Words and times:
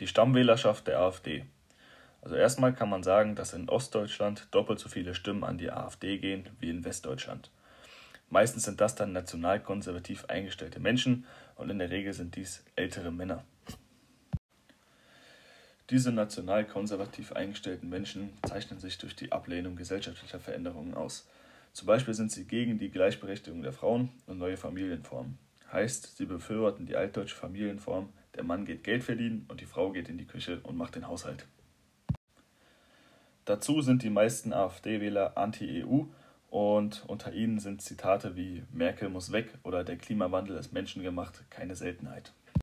Die 0.00 0.06
Stammwählerschaft 0.06 0.86
der 0.88 1.00
AfD. 1.00 1.46
Also 2.20 2.36
erstmal 2.36 2.74
kann 2.74 2.90
man 2.90 3.02
sagen, 3.02 3.34
dass 3.34 3.54
in 3.54 3.68
Ostdeutschland 3.68 4.48
doppelt 4.50 4.78
so 4.78 4.88
viele 4.88 5.14
Stimmen 5.14 5.44
an 5.44 5.58
die 5.58 5.70
AfD 5.70 6.18
gehen 6.18 6.50
wie 6.60 6.70
in 6.70 6.84
Westdeutschland. 6.84 7.50
Meistens 8.28 8.64
sind 8.64 8.80
das 8.80 8.94
dann 8.94 9.12
nationalkonservativ 9.12 10.26
eingestellte 10.26 10.80
Menschen 10.80 11.24
und 11.54 11.70
in 11.70 11.78
der 11.78 11.90
Regel 11.90 12.12
sind 12.12 12.36
dies 12.36 12.64
ältere 12.74 13.10
Männer. 13.10 13.44
Diese 15.88 16.10
nationalkonservativ 16.10 17.32
eingestellten 17.32 17.88
Menschen 17.88 18.30
zeichnen 18.44 18.80
sich 18.80 18.98
durch 18.98 19.14
die 19.14 19.30
Ablehnung 19.30 19.76
gesellschaftlicher 19.76 20.40
Veränderungen 20.40 20.94
aus. 20.94 21.28
Zum 21.72 21.86
Beispiel 21.86 22.14
sind 22.14 22.32
sie 22.32 22.44
gegen 22.44 22.78
die 22.78 22.90
Gleichberechtigung 22.90 23.62
der 23.62 23.72
Frauen 23.72 24.10
und 24.26 24.38
neue 24.38 24.56
Familienformen. 24.56 25.38
Heißt, 25.72 26.16
sie 26.16 26.26
befürworten 26.26 26.86
die 26.86 26.96
altdeutsche 26.96 27.36
Familienform, 27.36 28.12
der 28.36 28.44
Mann 28.44 28.64
geht 28.64 28.84
Geld 28.84 29.02
verdienen 29.02 29.46
und 29.48 29.60
die 29.60 29.66
Frau 29.66 29.90
geht 29.90 30.08
in 30.08 30.18
die 30.18 30.26
Küche 30.26 30.60
und 30.62 30.76
macht 30.76 30.94
den 30.94 31.08
Haushalt. 31.08 31.46
Dazu 33.44 33.80
sind 33.80 34.02
die 34.02 34.10
meisten 34.10 34.52
AfD-Wähler 34.52 35.36
anti-EU 35.36 36.04
und 36.50 37.04
unter 37.06 37.32
ihnen 37.32 37.58
sind 37.58 37.82
Zitate 37.82 38.36
wie 38.36 38.64
Merkel 38.72 39.08
muss 39.08 39.32
weg 39.32 39.54
oder 39.62 39.84
der 39.84 39.96
Klimawandel 39.96 40.56
ist 40.56 40.72
menschengemacht 40.72 41.48
keine 41.50 41.76
Seltenheit. 41.76 42.32